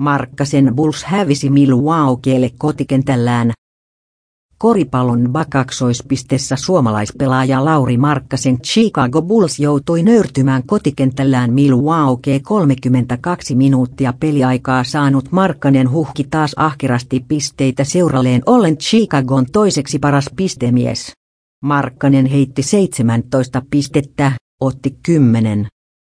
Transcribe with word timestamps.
Markkasen 0.00 0.72
Bulls 0.76 1.04
hävisi 1.04 1.50
Milwaukeelle 1.50 2.50
kotikentällään. 2.58 3.50
Koripallon 4.58 5.28
bakaksoispistessä 5.32 6.56
suomalaispelaaja 6.56 7.64
Lauri 7.64 7.96
Markkasen 7.96 8.60
Chicago 8.60 9.22
Bulls 9.22 9.58
joutui 9.58 10.02
nöyrtymään 10.02 10.62
kotikentällään 10.66 11.52
Milwaukee 11.52 12.40
32 12.40 13.54
minuuttia 13.54 14.14
peliaikaa 14.20 14.84
saanut 14.84 15.32
Markkanen 15.32 15.90
huhki 15.90 16.24
taas 16.24 16.52
ahkerasti 16.56 17.24
pisteitä 17.28 17.84
seuralleen 17.84 18.42
ollen 18.46 18.76
Chicagon 18.76 19.46
toiseksi 19.52 19.98
paras 19.98 20.30
pistemies. 20.36 21.12
Markkanen 21.62 22.26
heitti 22.26 22.62
17 22.62 23.62
pistettä, 23.70 24.32
otti 24.60 24.98
10 25.02 25.66